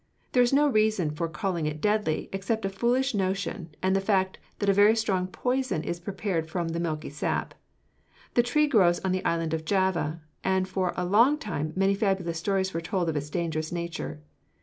There 0.31 0.41
is 0.41 0.51
no 0.51 0.67
reason 0.67 1.11
for 1.11 1.29
calling 1.29 1.67
it 1.67 1.79
deadly 1.79 2.27
except 2.33 2.65
a 2.65 2.69
foolish 2.71 3.13
notion 3.13 3.75
and 3.83 3.95
the 3.95 4.01
fact 4.01 4.39
that 4.57 4.67
a 4.67 4.73
very 4.73 4.95
strong 4.95 5.27
poison 5.27 5.83
is 5.83 5.99
prepared 5.99 6.49
from 6.49 6.69
the 6.69 6.79
milky 6.79 7.11
sap. 7.11 7.53
The 8.33 8.41
tree 8.41 8.65
grows 8.65 8.97
in 8.97 9.11
the 9.11 9.23
island 9.23 9.53
of 9.53 9.63
Java, 9.63 10.19
and 10.43 10.67
for 10.67 10.93
a 10.97 11.05
long 11.05 11.37
time 11.37 11.71
many 11.75 11.93
fabulous 11.93 12.39
stories 12.39 12.73
were 12.73 12.81
told 12.81 13.09
of 13.09 13.15
its 13.15 13.29
dangerous 13.29 13.71
nature. 13.71 14.19